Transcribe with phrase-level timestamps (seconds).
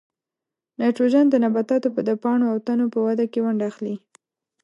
[0.77, 3.95] نایتروجن د نباتاتو د پاڼو او تنو په وده کې ونډه اخلي.